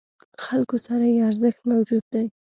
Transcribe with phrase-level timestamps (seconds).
[0.45, 2.25] خلکو سره یې ارزښت موجود دی.